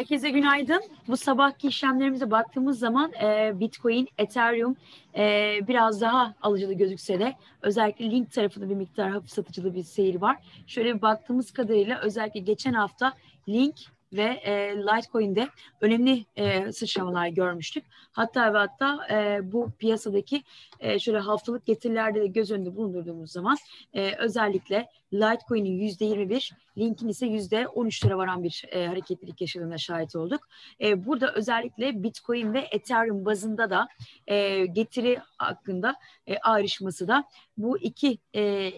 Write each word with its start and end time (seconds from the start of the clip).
Herkese 0.00 0.30
günaydın. 0.30 0.82
Bu 1.08 1.16
sabahki 1.16 1.68
işlemlerimize 1.68 2.30
baktığımız 2.30 2.78
zaman 2.78 3.12
e, 3.12 3.52
Bitcoin, 3.60 4.08
Ethereum 4.18 4.76
e, 5.16 5.58
biraz 5.68 6.00
daha 6.00 6.34
alıcılı 6.42 6.74
gözükse 6.74 7.20
de 7.20 7.34
özellikle 7.62 8.10
Link 8.10 8.32
tarafında 8.32 8.70
bir 8.70 8.74
miktar 8.74 9.10
hafif 9.10 9.30
satıcılı 9.30 9.74
bir 9.74 9.82
seyir 9.82 10.20
var. 10.20 10.36
Şöyle 10.66 10.96
bir 10.96 11.02
baktığımız 11.02 11.52
kadarıyla 11.52 12.00
özellikle 12.00 12.40
geçen 12.40 12.72
hafta 12.72 13.12
Link 13.48 13.76
ve 14.12 14.22
e, 14.22 14.76
Litecoin'de 14.76 15.48
önemli 15.80 16.24
e, 16.36 16.72
sıçramalar 16.72 17.28
görmüştük. 17.28 17.84
Hatta 18.12 18.54
ve 18.54 18.58
hatta 18.58 19.06
e, 19.10 19.52
bu 19.52 19.70
piyasadaki 19.78 20.42
e, 20.80 20.98
şöyle 20.98 21.18
haftalık 21.18 21.66
getirilerde 21.66 22.20
de 22.20 22.26
göz 22.26 22.50
önünde 22.50 22.76
bulundurduğumuz 22.76 23.32
zaman 23.32 23.56
e, 23.94 24.16
özellikle 24.16 24.88
Litecoin'in 25.12 25.78
yüzde 25.78 26.04
21, 26.04 26.52
Link'in 26.78 27.08
ise 27.08 27.26
yüzde 27.26 27.62
13'lere 27.62 28.16
varan 28.16 28.44
bir 28.44 28.64
e, 28.70 28.86
hareketlilik 28.86 29.40
yaşadığına 29.40 29.78
şahit 29.78 30.16
olduk. 30.16 30.48
E, 30.80 31.06
burada 31.06 31.32
özellikle 31.32 32.02
Bitcoin 32.02 32.54
ve 32.54 32.68
Ethereum 32.70 33.24
bazında 33.24 33.70
da 33.70 33.88
e, 34.26 34.66
getiri 34.66 35.18
hakkında 35.38 35.94
e, 36.26 36.38
ayrışması 36.38 37.08
da 37.08 37.24
bu 37.56 37.78
iki 37.78 38.18
e, 38.34 38.72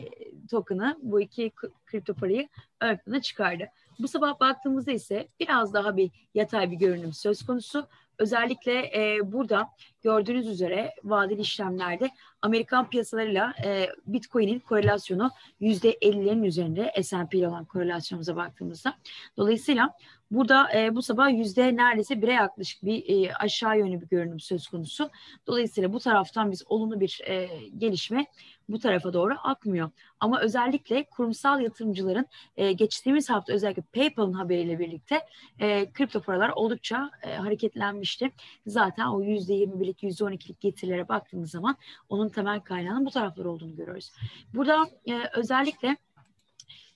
token'ı, 0.50 0.98
bu 1.02 1.20
iki 1.20 1.52
kripto 1.86 2.14
parayı 2.14 2.48
ön 2.80 2.96
plana 2.96 3.22
çıkardı. 3.22 3.64
Bu 3.98 4.08
sabah 4.08 4.40
baktığımızda 4.40 4.92
ise 4.92 5.28
biraz 5.40 5.74
daha 5.74 5.96
bir 5.96 6.10
yatay 6.34 6.70
bir 6.70 6.76
görünüm 6.76 7.12
söz 7.12 7.46
konusu. 7.46 7.86
Özellikle 8.18 8.72
e, 8.72 9.32
burada 9.32 9.68
gördüğünüz 10.02 10.48
üzere 10.48 10.94
vadeli 11.04 11.40
işlemlerde 11.40 12.10
Amerikan 12.42 12.90
piyasalarıyla 12.90 13.54
e, 13.64 13.88
Bitcoin'in 14.06 14.58
korelasyonu 14.58 15.30
%50'lerin 15.60 16.44
üzerinde 16.46 16.92
S&P 17.02 17.38
ile 17.38 17.48
olan 17.48 17.64
korelasyonumuza 17.64 18.36
baktığımızda. 18.36 18.94
Dolayısıyla 19.36 19.94
burada 20.32 20.68
e, 20.74 20.94
bu 20.94 21.02
sabah 21.02 21.30
yüzde 21.30 21.76
neredeyse 21.76 22.22
bire 22.22 22.32
yaklaşık 22.32 22.84
bir 22.84 23.04
e, 23.08 23.34
aşağı 23.34 23.78
yönlü 23.78 24.00
bir 24.00 24.08
görünüm 24.08 24.40
söz 24.40 24.68
konusu. 24.68 25.10
Dolayısıyla 25.46 25.92
bu 25.92 26.00
taraftan 26.00 26.50
biz 26.52 26.62
olumlu 26.66 27.00
bir 27.00 27.20
e, 27.26 27.48
gelişme 27.78 28.26
bu 28.68 28.78
tarafa 28.78 29.12
doğru 29.12 29.34
akmıyor. 29.42 29.90
Ama 30.20 30.40
özellikle 30.40 31.04
kurumsal 31.04 31.60
yatırımcıların 31.60 32.26
e, 32.56 32.72
geçtiğimiz 32.72 33.30
hafta 33.30 33.52
özellikle 33.52 33.82
PayPal'ın 33.82 34.32
haberiyle 34.32 34.78
birlikte 34.78 35.20
e, 35.58 35.92
kripto 35.92 36.20
paralar 36.20 36.48
oldukça 36.48 37.10
e, 37.22 37.34
hareketlenmişti. 37.36 38.30
Zaten 38.66 39.06
o 39.06 39.22
%21'lik 39.22 40.02
%12'lik 40.02 40.60
getirilere 40.60 41.08
baktığımız 41.08 41.50
zaman 41.50 41.76
onun 42.08 42.28
temel 42.28 42.60
kaynağının 42.60 43.06
bu 43.06 43.10
taraflar 43.10 43.44
olduğunu 43.44 43.76
görüyoruz. 43.76 44.12
Burada 44.54 44.86
e, 45.08 45.20
özellikle 45.34 45.96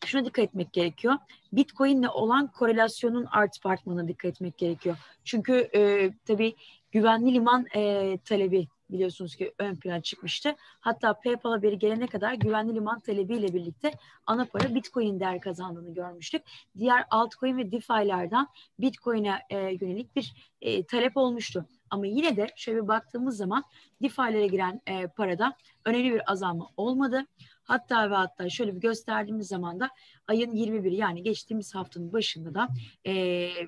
şuna 0.07 0.25
dikkat 0.25 0.45
etmek 0.45 0.73
gerekiyor. 0.73 1.15
Bitcoin 1.53 2.01
ile 2.01 2.09
olan 2.09 2.47
korelasyonun 2.47 3.27
artıp 3.31 3.67
artmana 3.67 4.09
dikkat 4.09 4.29
etmek 4.29 4.59
gerekiyor. 4.59 4.97
Çünkü 5.25 5.71
e, 5.75 6.13
tabii 6.27 6.55
güvenli 6.93 7.35
liman 7.35 7.67
e, 7.75 8.19
talebi 8.25 8.69
biliyorsunuz 8.91 9.37
ki 9.37 9.55
ön 9.59 9.75
plana 9.75 10.01
çıkmıştı. 10.01 10.55
Hatta 10.81 11.21
PayPal 11.21 11.53
haberi 11.53 11.79
gelene 11.79 12.07
kadar 12.07 12.35
güvenli 12.35 12.75
liman 12.75 13.01
talebiyle 13.01 13.55
birlikte 13.55 13.93
ana 14.27 14.45
para 14.45 14.75
Bitcoin'in 14.75 15.21
değer 15.21 15.41
kazandığını 15.41 15.95
görmüştük. 15.95 16.43
Diğer 16.79 17.05
altcoin 17.11 17.59
ve 17.59 17.73
DeFi'lerden 17.73 18.47
Bitcoin'e 18.79 19.39
e, 19.51 19.57
yönelik 19.59 20.17
bir 20.17 20.35
e, 20.61 20.83
talep 20.85 21.17
olmuştu. 21.17 21.67
Ama 21.91 22.07
yine 22.07 22.37
de 22.37 22.47
şöyle 22.57 22.83
bir 22.83 22.89
baktığımız 22.89 23.37
zaman 23.37 23.65
DeFi'lere 24.03 24.47
giren 24.47 24.81
e, 24.87 25.07
parada 25.07 25.57
önemli 25.85 26.13
bir 26.13 26.33
azalma 26.33 26.69
olmadı. 26.77 27.27
Hatta 27.67 28.11
ve 28.11 28.15
hatta 28.15 28.49
şöyle 28.49 28.77
bir 28.77 28.81
gösterdiğimiz 28.81 29.49
zaman 29.49 29.81
da 29.81 29.91
ayın 30.29 30.53
21 30.53 30.93
yani 30.93 31.23
geçtiğimiz 31.23 31.75
haftanın 31.75 32.13
başında 32.13 32.55
da 32.55 32.69
e, 33.07 33.13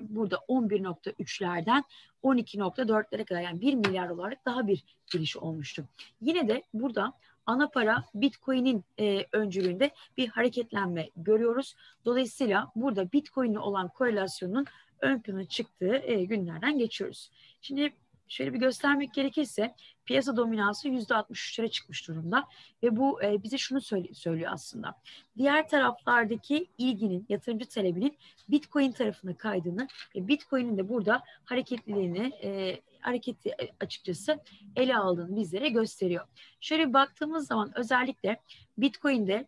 burada 0.01 0.35
11.3'lerden 0.35 1.83
12.4'lere 2.23 3.25
kadar 3.25 3.41
yani 3.41 3.61
1 3.61 3.73
milyar 3.73 4.09
dolarlık 4.09 4.45
daha 4.45 4.67
bir 4.67 4.83
giriş 5.11 5.37
olmuştu. 5.37 5.85
Yine 6.21 6.47
de 6.47 6.63
burada 6.73 7.13
ana 7.45 7.69
para 7.69 8.03
Bitcoin'in 8.15 8.83
e, 8.99 9.25
öncülüğünde 9.31 9.91
bir 10.17 10.27
hareketlenme 10.27 11.09
görüyoruz. 11.15 11.75
Dolayısıyla 12.05 12.71
burada 12.75 13.11
Bitcoin'le 13.11 13.57
olan 13.57 13.87
korelasyonun 13.87 14.65
ön 14.99 15.21
plana 15.21 15.45
çıktığı 15.45 15.95
e, 15.95 16.23
günlerden 16.23 16.77
geçiyoruz. 16.77 17.31
Şimdi 17.61 17.93
şöyle 18.29 18.53
bir 18.53 18.59
göstermek 18.59 19.13
gerekirse 19.13 19.75
piyasa 20.05 20.37
dominansı 20.37 20.89
yüzde 20.89 21.13
63'lere 21.13 21.69
çıkmış 21.69 22.07
durumda 22.07 22.47
ve 22.83 22.95
bu 22.97 23.23
e, 23.23 23.43
bize 23.43 23.57
şunu 23.57 23.81
söyle, 23.81 24.13
söylüyor 24.13 24.51
aslında. 24.53 24.95
Diğer 25.37 25.67
taraflardaki 25.67 26.67
ilginin, 26.77 27.25
yatırımcı 27.29 27.65
talebinin 27.67 28.17
Bitcoin 28.49 28.91
tarafına 28.91 29.37
kaydığını 29.37 29.87
ve 30.15 30.27
Bitcoin'in 30.27 30.77
de 30.77 30.89
burada 30.89 31.23
hareketliliğini 31.45 32.33
e, 32.43 32.81
hareketi 32.99 33.49
e, 33.49 33.69
açıkçası 33.79 34.39
ele 34.75 34.97
aldığını 34.97 35.35
bizlere 35.35 35.69
gösteriyor. 35.69 36.27
Şöyle 36.59 36.93
baktığımız 36.93 37.47
zaman 37.47 37.71
özellikle 37.75 38.41
Bitcoin'de 38.77 39.47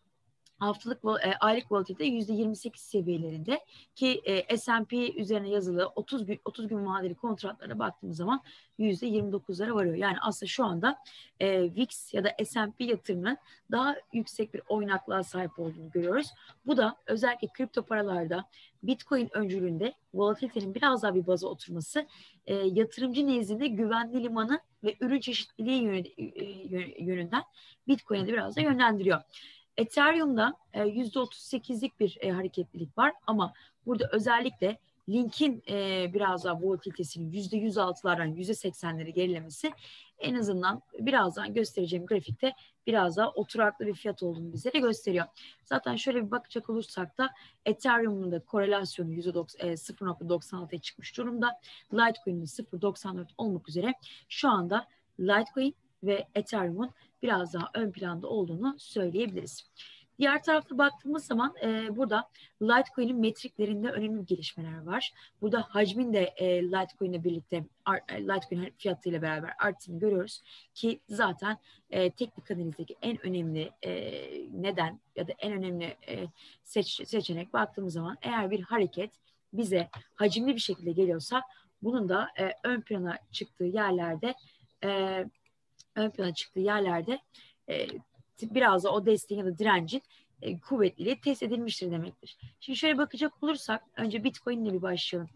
haftalık 0.62 1.00
e, 1.24 1.34
aylık 1.40 1.72
volatilite 1.72 2.06
yüzde 2.06 2.34
28 2.34 2.82
seviyelerinde 2.82 3.60
ki 3.96 4.22
e, 4.26 4.58
S&P 4.58 5.14
üzerine 5.14 5.50
yazılı 5.50 5.92
30 5.96 6.26
gün 6.26 6.40
30 6.46 6.68
gün 6.68 6.86
vadeli 6.86 7.16
kontratlara 7.16 7.80
baktığımız 7.80 8.18
zaman 8.18 8.42
yüzde 8.78 9.08
29'lara 9.08 9.74
varıyor. 9.74 9.96
Yani 9.96 10.18
aslında 10.22 10.48
şu 10.48 10.66
anda 10.66 10.98
e, 11.40 11.76
VIX 11.76 12.14
ya 12.14 12.24
da 12.24 12.30
S&P 12.46 12.84
yatırımının 12.84 13.38
daha 13.72 13.96
yüksek 14.14 14.54
bir 14.54 14.62
oynaklığa 14.70 15.24
sahip 15.24 15.60
olduğunu 15.60 15.92
görüyoruz. 15.92 16.28
Bu 16.66 16.78
da 16.78 16.96
özellikle 17.06 17.48
kripto 17.48 17.84
paralarda 17.84 18.46
Bitcoin 18.84 19.30
öncülüğünde 19.32 19.94
volatilitenin 20.14 20.76
biraz 20.76 21.04
daha 21.04 21.16
bir 21.16 21.28
baza 21.28 21.48
oturması 21.48 22.08
e, 22.46 22.56
yatırımcı 22.56 23.28
nezdinde 23.28 23.68
güvenli 23.68 24.24
limanı 24.24 24.60
ve 24.84 24.96
ürün 25.02 25.20
çeşitliliği 25.20 26.14
e, 26.18 27.04
yönünden 27.04 27.44
Bitcoin'e 27.88 28.28
de 28.28 28.34
biraz 28.34 28.56
da 28.56 28.62
yönlendiriyor. 28.62 29.22
Ethereum'da 29.82 30.54
e, 30.74 30.80
%38'lik 30.80 32.00
bir 32.00 32.18
e, 32.22 32.32
hareketlilik 32.32 32.98
var 32.98 33.14
ama 33.28 33.54
burada 33.86 34.10
özellikle 34.12 34.78
Link'in 35.10 35.64
e, 35.70 36.10
biraz 36.14 36.44
daha 36.44 36.62
volatilitesinin 36.62 37.32
%106'lardan 37.32 38.36
%80'leri 38.36 39.10
gerilemesi 39.10 39.72
en 40.20 40.36
azından 40.36 40.82
birazdan 41.00 41.54
göstereceğim 41.54 42.06
grafikte 42.06 42.54
biraz 42.88 43.18
daha 43.18 43.30
oturaklı 43.30 43.88
bir 43.88 43.94
fiyat 43.94 44.24
olduğunu 44.24 44.54
bizlere 44.54 44.80
gösteriyor. 44.80 45.26
Zaten 45.66 45.96
şöyle 45.96 46.26
bir 46.26 46.32
bakacak 46.32 46.70
olursak 46.70 47.18
da 47.18 47.30
Ethereum'un 47.66 48.32
da 48.32 48.40
korelasyonu 48.40 49.14
%0.96'ya 49.14 50.68
e, 50.72 50.78
çıkmış 50.78 51.18
durumda. 51.18 51.60
Litecoin'in 51.94 52.46
0.94 52.46 53.26
olmak 53.38 53.70
üzere 53.70 53.94
şu 54.30 54.50
anda 54.50 54.88
Litecoin 55.20 55.76
ve 56.04 56.28
Ethereum'un 56.36 56.92
biraz 57.24 57.54
daha 57.54 57.70
ön 57.74 57.92
planda 57.92 58.28
olduğunu 58.28 58.76
söyleyebiliriz. 58.80 59.72
Diğer 60.22 60.44
tarafta 60.44 60.78
baktığımız 60.78 61.26
zaman 61.26 61.56
e, 61.64 61.96
burada 61.96 62.30
Litecoin'in 62.62 63.20
metriklerinde 63.20 63.92
önemli 63.92 64.26
gelişmeler 64.26 64.84
var. 64.84 65.14
Burada 65.42 65.62
hacmin 65.62 66.14
de 66.14 66.34
e, 66.38 66.64
Litecoin 66.64 67.14
ile 67.14 67.24
birlikte 67.24 67.66
e, 68.10 68.24
Litecoin 68.24 68.74
fiyatıyla 68.78 69.22
beraber 69.22 69.54
arttığını 69.60 70.00
görüyoruz 70.00 70.42
ki 70.74 71.00
zaten 71.10 71.58
e, 71.90 72.12
teknik 72.12 72.52
analizdeki 72.52 72.96
en 73.02 73.26
önemli 73.26 73.72
e, 73.82 73.92
neden 74.52 75.00
ya 75.16 75.28
da 75.28 75.32
en 75.40 75.54
önemli 75.54 75.98
e, 76.08 76.26
seç, 76.64 77.08
seçenek 77.08 77.54
baktığımız 77.54 77.94
zaman 77.94 78.18
eğer 78.22 78.52
bir 78.52 78.62
hareket 78.62 79.12
bize 79.54 79.90
hacimli 80.16 80.56
bir 80.56 80.62
şekilde 80.62 80.92
geliyorsa 80.92 81.42
bunun 81.84 82.10
da 82.10 82.28
e, 82.40 82.52
ön 82.64 82.82
plana 82.82 83.18
çıktığı 83.32 83.66
yerlerde 83.66 84.36
e, 84.84 85.26
ön 85.96 86.10
plana 86.10 86.34
çıktığı 86.34 86.60
yerlerde 86.60 87.20
e, 87.70 87.88
biraz 88.42 88.84
da 88.84 88.92
o 88.92 89.06
desteğin 89.06 89.40
ya 89.40 89.46
da 89.46 89.58
direncin 89.58 90.02
e, 90.42 90.60
kuvvetliliği 90.60 91.22
test 91.22 91.44
edilmiştir 91.44 91.92
demektir. 91.92 92.38
Şimdi 92.60 92.80
şöyle 92.80 92.98
bakacak 92.98 93.44
olursak 93.44 93.84
önce 93.98 94.24
Bitcoin 94.24 94.66
ile 94.66 94.74
bir 94.74 94.82
başlayalım. 94.82 95.30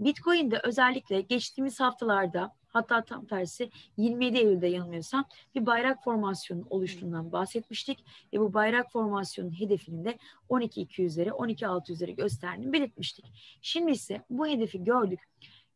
Bitcoin'de 0.00 0.60
özellikle 0.64 1.20
geçtiğimiz 1.20 1.80
haftalarda 1.80 2.52
hatta 2.68 3.04
tam 3.04 3.26
tersi 3.26 3.70
27 3.96 4.38
Eylül'de 4.38 4.66
yanılmıyorsam 4.66 5.24
bir 5.54 5.66
bayrak 5.66 6.04
formasyonu 6.04 6.66
oluştuğundan 6.70 7.32
bahsetmiştik 7.32 8.04
ve 8.32 8.40
bu 8.40 8.54
bayrak 8.54 8.92
formasyonun 8.92 9.60
hedefinin 9.60 10.04
de 10.04 10.18
12.200'leri 10.50 11.28
12.600'leri 11.28 12.14
gösterdiğini 12.14 12.72
belirtmiştik. 12.72 13.24
Şimdi 13.62 13.90
ise 13.90 14.22
bu 14.30 14.46
hedefi 14.46 14.84
gördük. 14.84 15.20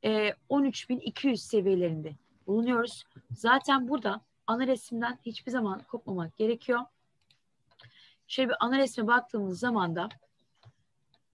E, 0.05 0.29
13.200 0.51 1.37
seviyelerinde 1.37 2.13
bulunuyoruz. 2.47 3.05
Zaten 3.31 3.89
burada 3.89 4.21
ana 4.47 4.67
resimden 4.67 5.19
hiçbir 5.27 5.53
zaman 5.53 5.83
kopmamak 5.83 6.37
gerekiyor. 6.37 6.81
Şöyle 8.29 8.49
bir 8.49 8.57
ana 8.61 8.79
resme 8.79 9.07
baktığımız 9.07 9.59
zaman 9.59 9.97
da 9.97 10.09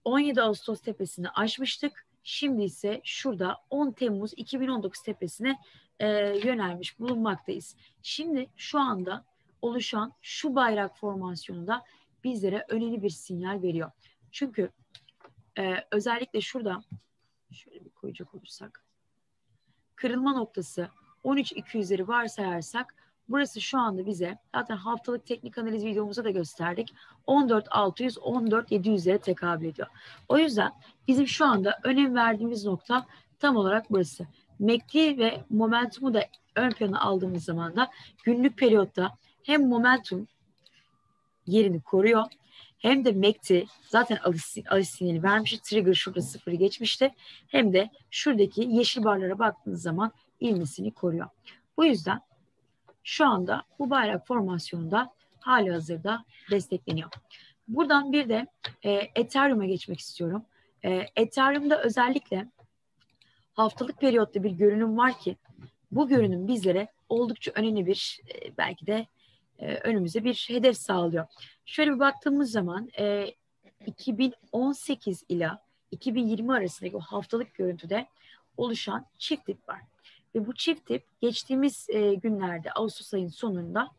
17 0.03 0.41
Ağustos 0.41 0.81
tepesini 0.81 1.29
aşmıştık. 1.29 2.05
Şimdi 2.23 2.63
ise 2.63 3.01
şurada 3.03 3.57
10 3.69 3.91
Temmuz 3.91 4.33
2019 4.35 5.01
tepesine 5.01 5.59
e, 5.99 6.07
yönelmiş 6.43 6.99
bulunmaktayız. 6.99 7.75
Şimdi 8.01 8.49
şu 8.55 8.79
anda 8.79 9.25
oluşan 9.61 10.13
şu 10.21 10.55
bayrak 10.55 10.97
formasyonu 10.97 11.67
da 11.67 11.83
bizlere 12.23 12.65
önemli 12.69 13.03
bir 13.03 13.09
sinyal 13.09 13.61
veriyor. 13.61 13.91
Çünkü 14.31 14.71
e, 15.57 15.75
özellikle 15.91 16.41
şurada 16.41 16.83
şöyle 17.51 17.85
bir 17.85 17.89
koyacak 17.89 18.35
olursak 18.35 18.88
kırılma 20.01 20.33
noktası 20.33 20.89
13.200'leri 21.25 22.07
varsayarsak 22.07 22.95
burası 23.29 23.61
şu 23.61 23.79
anda 23.79 24.05
bize 24.05 24.37
zaten 24.55 24.77
haftalık 24.77 25.25
teknik 25.25 25.57
analiz 25.57 25.85
videomuzda 25.85 26.23
da 26.23 26.29
gösterdik. 26.29 26.93
14.600 27.27 28.19
14.700'lere 28.19 29.19
tekabül 29.19 29.65
ediyor. 29.65 29.87
O 30.29 30.37
yüzden 30.37 30.71
bizim 31.07 31.27
şu 31.27 31.45
anda 31.45 31.79
önem 31.83 32.15
verdiğimiz 32.15 32.65
nokta 32.65 33.05
tam 33.39 33.55
olarak 33.55 33.91
burası. 33.91 34.27
MACD 34.59 35.17
ve 35.17 35.43
momentumu 35.49 36.13
da 36.13 36.23
ön 36.55 36.69
plana 36.69 37.01
aldığımız 37.01 37.43
zaman 37.43 37.75
da 37.75 37.91
günlük 38.23 38.57
periyotta 38.57 39.17
hem 39.43 39.67
momentum 39.67 40.27
yerini 41.47 41.81
koruyor 41.81 42.23
hem 42.79 43.05
de 43.05 43.11
MACD 43.11 43.67
zaten 43.87 44.17
alış, 44.17 44.57
alış 44.69 44.89
sinyali 44.89 45.23
vermişti. 45.23 45.61
Trigger 45.61 45.93
şurada 45.93 46.21
sıfırı 46.21 46.55
geçmişti. 46.55 47.13
Hem 47.47 47.73
de 47.73 47.89
şuradaki 48.11 48.61
yeşil 48.61 49.03
barlara 49.03 49.39
baktığınız 49.39 49.81
zaman 49.81 50.11
ilmesini 50.39 50.91
koruyor. 50.91 51.27
Bu 51.77 51.85
yüzden 51.85 52.21
şu 53.03 53.25
anda 53.25 53.63
bu 53.79 53.89
bayrak 53.89 54.27
formasyonunda 54.27 55.13
hali 55.39 55.71
hazırda 55.71 56.25
destekleniyor. 56.51 57.09
Buradan 57.67 58.11
bir 58.11 58.29
de 58.29 58.47
e, 58.83 58.91
Ethereum'a 59.15 59.65
geçmek 59.65 59.99
istiyorum. 59.99 60.45
E, 60.83 61.05
Ethereum'da 61.15 61.83
özellikle 61.83 62.47
haftalık 63.53 64.01
periyotta 64.01 64.43
bir 64.43 64.51
görünüm 64.51 64.97
var 64.97 65.19
ki 65.19 65.37
bu 65.91 66.07
görünüm 66.07 66.47
bizlere 66.47 66.87
oldukça 67.09 67.51
önemli 67.55 67.85
bir 67.85 68.19
e, 68.33 68.57
belki 68.57 68.87
de 68.87 69.07
e, 69.59 69.75
önümüze 69.75 70.23
bir 70.23 70.45
hedef 70.47 70.77
sağlıyor. 70.77 71.27
Şöyle 71.65 71.93
bir 71.93 71.99
baktığımız 71.99 72.51
zaman 72.51 72.89
e, 72.99 73.33
2018 73.85 75.23
ila 75.29 75.63
2020 75.91 76.53
arasındaki 76.53 76.97
o 76.97 76.99
haftalık 76.99 77.53
görüntüde 77.53 78.07
oluşan 78.57 79.05
çift 79.17 79.47
dip 79.47 79.69
var. 79.69 79.79
Ve 80.35 80.47
bu 80.47 80.55
çift 80.55 80.89
dip 80.89 81.03
geçtiğimiz 81.21 81.87
e, 81.89 82.13
günlerde 82.13 82.71
Ağustos 82.71 83.13
ayının 83.13 83.29
sonunda 83.29 83.91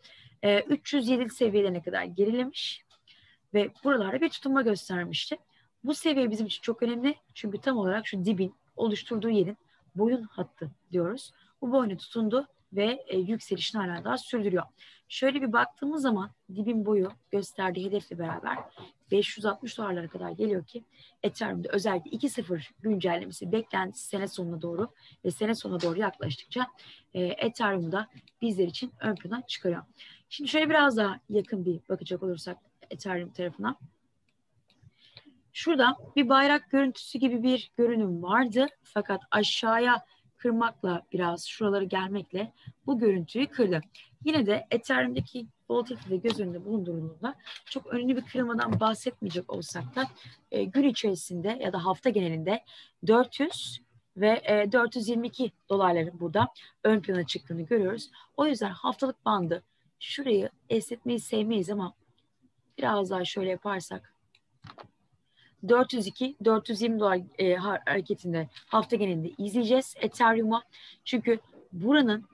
e, 0.43 0.61
307 0.61 1.31
seviyelerine 1.31 1.83
kadar 1.83 2.05
gerilemiş 2.05 2.85
ve 3.55 3.71
buralarda 3.85 4.21
bir 4.21 4.29
tutunma 4.29 4.63
göstermişti. 4.63 5.37
Bu 5.85 5.95
seviye 5.95 6.31
bizim 6.31 6.47
için 6.47 6.63
çok 6.63 6.83
önemli 6.83 7.15
çünkü 7.35 7.59
tam 7.59 7.79
olarak 7.79 8.07
şu 8.07 8.25
dibin 8.25 8.55
oluşturduğu 8.77 9.31
yerin 9.31 9.57
boyun 9.95 10.23
hattı 10.23 10.71
diyoruz. 10.93 11.33
Bu 11.61 11.73
boyuna 11.73 11.97
tutundu 11.97 12.47
ve 12.73 13.05
e, 13.07 13.19
yükselişini 13.19 13.83
hala 13.83 14.05
daha 14.05 14.19
sürdürüyor. 14.19 14.65
Şöyle 15.11 15.43
bir 15.43 15.53
baktığımız 15.53 16.03
zaman 16.03 16.31
dibin 16.55 16.87
boyu 16.87 17.13
gösterdiği 17.31 17.87
hedefle 17.87 18.19
beraber 18.19 18.59
560 19.11 19.79
dolarlara 19.79 20.09
kadar 20.09 20.31
geliyor 20.31 20.65
ki 20.67 20.85
Ethereum'da 21.23 21.69
özellikle 21.69 22.11
2.0 22.11 22.63
güncellemesi 22.81 23.53
beklentisi 23.53 24.09
sene 24.09 24.29
sonuna 24.29 24.63
doğru 24.63 24.89
ve 25.25 25.31
sene 25.31 25.55
sonuna 25.55 25.81
doğru 25.81 25.99
yaklaştıkça 25.99 26.67
e, 27.15 27.23
Ethereum'da 27.23 28.09
bizler 28.43 28.67
için 28.67 28.93
ön 29.01 29.15
plana 29.15 29.43
çıkıyor. 29.47 29.83
Şimdi 30.29 30.51
şöyle 30.51 30.71
biraz 30.71 30.97
daha 30.97 31.21
yakın 31.29 31.65
bir 31.65 31.81
bakacak 31.89 32.23
olursak 32.23 32.59
Ethereum 32.91 33.33
tarafına. 33.33 33.77
Şurada 35.53 35.97
bir 36.17 36.29
bayrak 36.29 36.71
görüntüsü 36.71 37.19
gibi 37.19 37.43
bir 37.43 37.71
görünüm 37.77 38.23
vardı. 38.23 38.67
Fakat 38.83 39.21
aşağıya 39.31 40.05
kırmakla 40.43 41.03
biraz 41.13 41.47
şuraları 41.47 41.85
gelmekle 41.85 42.53
bu 42.87 42.99
görüntüyü 42.99 43.47
kırdı. 43.47 43.81
Yine 44.25 44.47
de 44.47 44.67
Ethereum'daki 44.71 45.47
volatility 45.69 46.11
de 46.11 46.17
göz 46.17 46.41
önünde 46.41 46.65
bulundurulduğunda 46.65 47.35
çok 47.65 47.87
önemli 47.87 48.17
bir 48.17 48.23
kırılmadan 48.23 48.81
bahsetmeyecek 48.81 49.53
olsak 49.53 49.97
da 49.97 50.05
e, 50.51 50.65
gün 50.65 50.89
içerisinde 50.89 51.59
ya 51.61 51.73
da 51.73 51.85
hafta 51.85 52.11
genelinde 52.11 52.65
400 53.07 53.81
ve 54.17 54.43
e, 54.45 54.73
422 54.73 55.53
dolarların 55.69 56.21
burada 56.21 56.49
ön 56.85 57.01
plana 57.01 57.27
çıktığını 57.27 57.63
görüyoruz. 57.63 58.11
O 58.37 58.47
yüzden 58.47 58.71
haftalık 58.71 59.25
bandı 59.25 59.63
şurayı 60.01 60.51
esnetmeyi 60.69 61.21
sevmeyiz 61.21 61.71
ama 61.71 61.95
biraz 62.79 63.11
daha 63.11 63.25
şöyle 63.25 63.51
yaparsak 63.51 64.15
402 65.69 66.37
420 66.45 67.01
dolar 67.01 67.21
e, 67.39 67.55
hareketinde 67.55 68.49
hafta 68.67 68.97
genelinde 68.97 69.31
izleyeceğiz 69.39 69.95
Ethereum'a. 70.01 70.63
Çünkü 71.05 71.39
buranın 71.73 72.25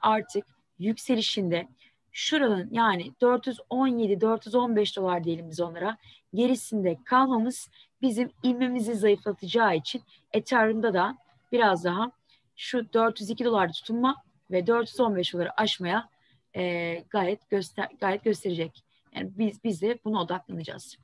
artık 0.00 0.46
yükselişinde 0.78 1.68
şuranın 2.12 2.68
yani 2.72 3.12
417 3.20 4.20
415 4.20 4.96
dolar 4.96 5.24
diyelim 5.24 5.50
biz 5.50 5.60
onlara 5.60 5.96
gerisinde 6.34 6.98
kalmamız 7.04 7.70
bizim 8.02 8.30
ilmemizi 8.42 8.94
zayıflatacağı 8.94 9.76
için 9.76 10.02
Ethereum'da 10.32 10.94
da 10.94 11.18
biraz 11.52 11.84
daha 11.84 12.10
şu 12.56 12.92
402 12.92 13.44
dolarda 13.44 13.72
tutunma 13.72 14.16
ve 14.50 14.66
415 14.66 15.34
doları 15.34 15.60
aşmaya 15.60 16.08
e, 16.56 16.94
gayet 17.10 17.50
göster 17.50 17.88
gayet 18.00 18.24
gösterecek. 18.24 18.84
Yani 19.14 19.30
biz 19.38 19.64
biz 19.64 19.82
de 19.82 19.98
buna 20.04 20.22
odaklanacağız. 20.22 20.96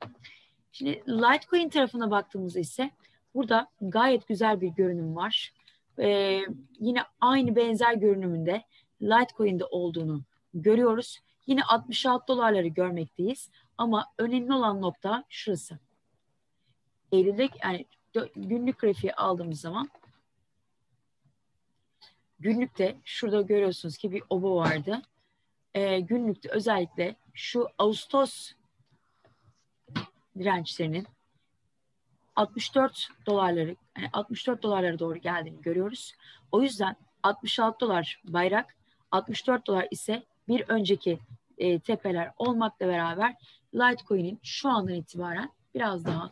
Şimdi 0.73 1.03
Litecoin 1.07 1.69
tarafına 1.69 2.11
baktığımızda 2.11 2.59
ise 2.59 2.91
burada 3.35 3.67
gayet 3.81 4.27
güzel 4.27 4.61
bir 4.61 4.67
görünüm 4.67 5.15
var. 5.15 5.53
Ee, 5.99 6.39
yine 6.79 7.03
aynı 7.21 7.55
benzer 7.55 7.93
görünümünde 7.93 8.63
Litecoin'de 9.01 9.65
olduğunu 9.65 10.23
görüyoruz. 10.53 11.19
Yine 11.47 11.63
66 11.63 12.27
dolarları 12.27 12.67
görmekteyiz. 12.67 13.49
Ama 13.77 14.05
önemli 14.17 14.53
olan 14.53 14.81
nokta 14.81 15.23
şurası. 15.29 15.79
Eylül'de 17.11 17.49
yani 17.63 17.85
günlük 18.35 18.79
grafiği 18.79 19.13
aldığımız 19.13 19.61
zaman 19.61 19.89
günlükte 22.39 22.97
şurada 23.03 23.41
görüyorsunuz 23.41 23.97
ki 23.97 24.11
bir 24.11 24.23
oba 24.29 24.55
vardı. 24.55 25.01
Ee, 25.73 25.99
günlükte 25.99 26.49
özellikle 26.49 27.15
şu 27.33 27.67
Ağustos 27.77 28.53
dirençlerinin 30.39 31.07
64 32.35 33.07
dolarları 33.25 33.75
yani 33.97 34.09
64 34.13 34.63
dolarlara 34.63 34.99
doğru 34.99 35.17
geldiğini 35.17 35.61
görüyoruz. 35.61 36.13
O 36.51 36.61
yüzden 36.61 36.95
66 37.23 37.79
dolar 37.79 38.21
bayrak, 38.23 38.75
64 39.11 39.67
dolar 39.67 39.87
ise 39.91 40.23
bir 40.47 40.63
önceki 40.67 41.19
e, 41.57 41.79
tepeler 41.79 42.31
olmakla 42.37 42.87
beraber 42.87 43.35
Litecoin'in 43.75 44.39
şu 44.43 44.69
andan 44.69 44.93
itibaren 44.93 45.49
biraz 45.75 46.05
daha 46.05 46.31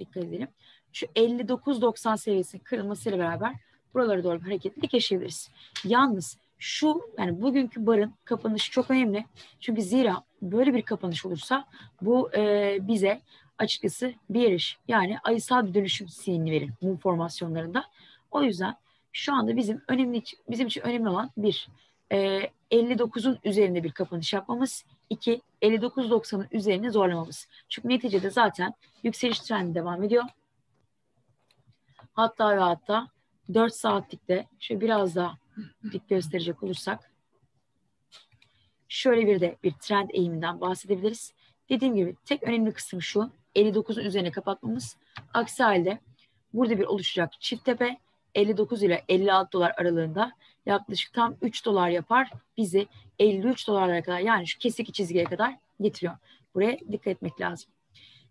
dikkat 0.00 0.24
edelim. 0.24 0.48
Şu 0.92 1.06
59.90 1.06 2.18
seviyesinin 2.18 2.62
kırılmasıyla 2.62 3.18
beraber 3.18 3.54
buralara 3.94 4.24
doğru 4.24 4.40
bir 4.40 4.44
hareketlilik 4.44 4.94
yaşayabiliriz. 4.94 5.50
Yalnız 5.84 6.38
şu 6.60 7.00
yani 7.18 7.42
bugünkü 7.42 7.86
barın 7.86 8.14
kapanışı 8.24 8.70
çok 8.70 8.90
önemli. 8.90 9.24
Çünkü 9.60 9.82
zira 9.82 10.22
böyle 10.42 10.74
bir 10.74 10.82
kapanış 10.82 11.26
olursa 11.26 11.64
bu 12.02 12.34
e, 12.34 12.78
bize 12.80 13.20
açıkçası 13.58 14.14
bir 14.30 14.52
iş 14.52 14.78
yani 14.88 15.18
ayısal 15.24 15.66
bir 15.66 15.74
dönüşüm 15.74 16.08
sinyalini 16.08 16.50
verir 16.50 16.70
mum 16.80 16.96
formasyonlarında. 16.96 17.84
O 18.30 18.42
yüzden 18.42 18.76
şu 19.12 19.34
anda 19.34 19.56
bizim 19.56 19.82
önemli 19.88 20.22
bizim 20.50 20.66
için 20.66 20.80
önemli 20.80 21.08
olan 21.08 21.30
bir 21.36 21.68
e, 22.12 22.50
59'un 22.70 23.38
üzerinde 23.44 23.84
bir 23.84 23.92
kapanış 23.92 24.32
yapmamız. 24.32 24.84
iki 25.10 25.42
59.90'ın 25.62 26.46
üzerine 26.52 26.90
zorlamamız. 26.90 27.48
Çünkü 27.68 27.88
neticede 27.88 28.30
zaten 28.30 28.74
yükseliş 29.02 29.40
trendi 29.40 29.74
devam 29.74 30.02
ediyor. 30.02 30.24
Hatta 32.12 32.56
ve 32.56 32.60
hatta 32.60 33.08
4 33.54 33.74
saatlikte 33.74 34.46
şöyle 34.60 34.80
biraz 34.80 35.16
daha 35.16 35.38
dik 35.92 36.08
gösterecek 36.08 36.62
olursak 36.62 37.10
şöyle 38.88 39.26
bir 39.26 39.40
de 39.40 39.56
bir 39.62 39.72
trend 39.72 40.10
eğiminden 40.12 40.60
bahsedebiliriz. 40.60 41.32
Dediğim 41.68 41.96
gibi 41.96 42.16
tek 42.24 42.42
önemli 42.42 42.72
kısım 42.72 43.02
şu 43.02 43.30
59'un 43.56 44.04
üzerine 44.04 44.30
kapatmamız. 44.30 44.96
Aksi 45.34 45.62
halde 45.62 45.98
burada 46.54 46.78
bir 46.78 46.84
oluşacak 46.84 47.32
çift 47.40 47.64
tepe 47.64 47.98
59 48.34 48.82
ile 48.82 49.04
56 49.08 49.52
dolar 49.52 49.74
aralığında 49.76 50.32
yaklaşık 50.66 51.12
tam 51.12 51.36
3 51.42 51.64
dolar 51.64 51.88
yapar. 51.88 52.30
Bizi 52.56 52.86
53 53.18 53.68
dolarlara 53.68 54.02
kadar 54.02 54.18
yani 54.18 54.46
şu 54.46 54.58
kesik 54.58 54.94
çizgiye 54.94 55.24
kadar 55.24 55.56
getiriyor. 55.80 56.16
Buraya 56.54 56.78
dikkat 56.78 57.06
etmek 57.06 57.40
lazım. 57.40 57.70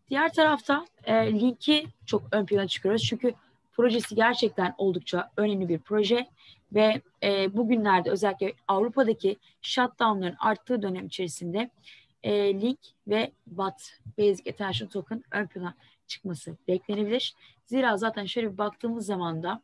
Diğer 0.09 0.33
tarafta 0.33 0.85
e, 1.03 1.33
linki 1.33 1.87
çok 2.05 2.23
ön 2.31 2.45
plana 2.45 2.67
çıkıyoruz. 2.67 3.03
Çünkü 3.03 3.33
projesi 3.71 4.15
gerçekten 4.15 4.75
oldukça 4.77 5.31
önemli 5.37 5.69
bir 5.69 5.79
proje 5.79 6.27
ve 6.73 7.01
e, 7.23 7.57
bugünlerde 7.57 8.11
özellikle 8.11 8.53
Avrupa'daki 8.67 9.37
shutdownların 9.61 10.35
arttığı 10.39 10.81
dönem 10.81 11.05
içerisinde 11.05 11.69
e, 12.23 12.61
Link 12.61 12.79
ve 13.07 13.31
BAT 13.47 13.91
Basic 14.17 14.51
Attention 14.51 14.87
Token 14.87 15.23
ön 15.31 15.47
plana 15.47 15.73
çıkması 16.07 16.57
beklenebilir. 16.67 17.33
Zira 17.65 17.97
zaten 17.97 18.25
şöyle 18.25 18.53
bir 18.53 18.57
baktığımız 18.57 19.05
zaman 19.05 19.43
da 19.43 19.61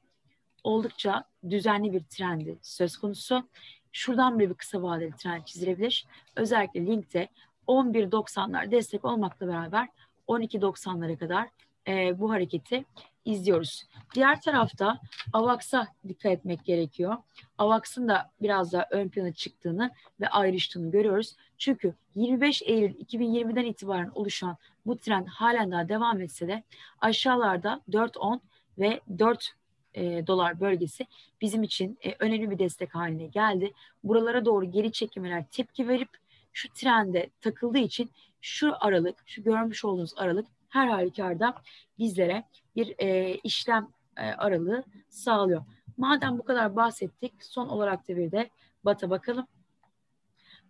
oldukça 0.63 1.23
düzenli 1.49 1.93
bir 1.93 2.03
trendi 2.03 2.57
söz 2.61 2.97
konusu. 2.97 3.47
Şuradan 3.91 4.39
bile 4.39 4.49
bir 4.49 4.53
kısa 4.53 4.81
vadeli 4.81 5.15
trend 5.15 5.43
çizilebilir. 5.43 6.05
Özellikle 6.35 6.85
Link'te 6.85 7.29
11.90'lar 7.67 8.71
destek 8.71 9.05
olmakla 9.05 9.47
beraber 9.47 9.87
12.90'lara 10.27 11.17
kadar 11.17 11.49
e, 11.87 12.19
bu 12.19 12.31
hareketi 12.31 12.85
izliyoruz. 13.25 13.83
Diğer 14.15 14.41
tarafta 14.41 14.99
AVAX'a 15.33 15.87
dikkat 16.07 16.31
etmek 16.31 16.65
gerekiyor. 16.65 17.17
AVAX'ın 17.57 18.07
da 18.07 18.31
biraz 18.41 18.73
daha 18.73 18.87
ön 18.91 19.09
plana 19.09 19.33
çıktığını 19.33 19.91
ve 20.19 20.27
ayrıştığını 20.27 20.91
görüyoruz. 20.91 21.35
Çünkü 21.57 21.93
25 22.15 22.61
Eylül 22.65 22.95
2020'den 22.95 23.65
itibaren 23.65 24.11
oluşan 24.15 24.57
bu 24.85 24.97
trend 24.97 25.27
halen 25.27 25.71
daha 25.71 25.89
devam 25.89 26.21
etse 26.21 26.47
de 26.47 26.63
aşağılarda 27.01 27.81
4.10 27.89 28.39
ve 28.77 29.01
4 29.19 29.55
e, 29.93 30.27
dolar 30.27 30.59
bölgesi 30.59 31.07
bizim 31.41 31.63
için 31.63 31.97
e, 32.05 32.15
önemli 32.19 32.51
bir 32.51 32.59
destek 32.59 32.95
haline 32.95 33.27
geldi. 33.27 33.73
Buralara 34.03 34.45
doğru 34.45 34.71
geri 34.71 34.91
çekimler 34.91 35.45
tepki 35.51 35.87
verip 35.87 36.09
şu 36.53 36.73
trende 36.73 37.29
takıldığı 37.41 37.77
için 37.77 38.11
şu 38.41 38.73
aralık, 38.79 39.15
şu 39.25 39.43
görmüş 39.43 39.85
olduğunuz 39.85 40.13
aralık 40.17 40.47
her 40.75 40.87
halükarda 40.87 41.55
bizlere 41.99 42.43
bir 42.75 42.95
e, 42.97 43.35
işlem 43.43 43.87
e, 44.17 44.21
aralığı 44.21 44.83
sağlıyor. 45.09 45.65
Madem 45.97 46.37
bu 46.37 46.43
kadar 46.43 46.75
bahsettik, 46.75 47.33
son 47.43 47.69
olarak 47.69 48.09
da 48.09 48.17
bir 48.17 48.31
de 48.31 48.49
BAT'a 48.85 49.09
bakalım. 49.09 49.47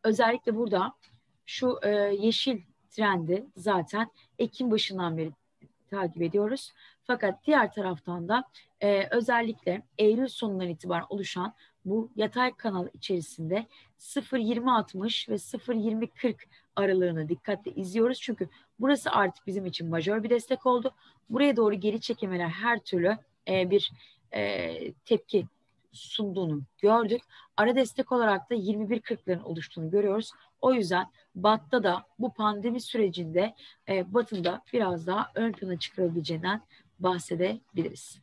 Özellikle 0.03 0.55
burada 0.55 0.93
şu 1.45 1.79
e, 1.83 1.89
yeşil 2.19 2.61
trendi 2.89 3.45
zaten 3.55 4.11
Ekim 4.39 4.71
başından 4.71 5.17
beri 5.17 5.31
takip 5.89 6.21
ediyoruz. 6.21 6.73
Fakat 7.03 7.45
diğer 7.45 7.71
taraftan 7.71 8.27
da 8.27 8.43
e, 8.81 9.07
özellikle 9.11 9.81
Eylül 9.97 10.27
sonundan 10.27 10.69
itibaren 10.69 11.05
oluşan 11.09 11.53
bu 11.85 12.11
yatay 12.15 12.53
kanal 12.55 12.87
içerisinde 12.93 13.65
0.20-60 13.99 15.29
ve 15.29 15.35
0.20-40 15.35 16.35
aralığını 16.75 17.29
dikkatle 17.29 17.71
izliyoruz. 17.71 18.21
Çünkü 18.21 18.49
burası 18.79 19.11
artık 19.11 19.47
bizim 19.47 19.65
için 19.65 19.89
majör 19.89 20.23
bir 20.23 20.29
destek 20.29 20.65
oldu. 20.65 20.91
Buraya 21.29 21.55
doğru 21.55 21.75
geri 21.75 22.01
çekimler 22.01 22.47
her 22.47 22.79
türlü 22.79 23.17
e, 23.47 23.69
bir 23.69 23.91
e, 24.33 24.91
tepki 24.91 25.45
sunduğunu 25.91 26.61
gördük. 26.81 27.21
Ara 27.57 27.75
destek 27.75 28.11
olarak 28.11 28.49
da 28.49 28.55
21.40'ların 28.55 29.43
oluştuğunu 29.43 29.91
görüyoruz. 29.91 30.31
O 30.61 30.73
yüzden 30.73 31.07
BAT'ta 31.35 31.83
da 31.83 32.05
bu 32.19 32.33
pandemi 32.33 32.81
sürecinde 32.81 33.55
e, 33.89 34.13
BAT'ın 34.13 34.43
da 34.43 34.61
biraz 34.73 35.07
daha 35.07 35.31
ön 35.35 35.51
plana 35.51 35.79
çıkarabileceğinden 35.79 36.61
bahsedebiliriz. 36.99 38.19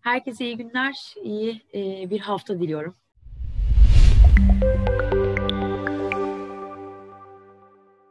Herkese 0.00 0.44
iyi 0.44 0.56
günler, 0.56 1.14
iyi 1.22 1.62
e, 1.74 2.10
bir 2.10 2.20
hafta 2.20 2.60
diliyorum. 2.60 2.94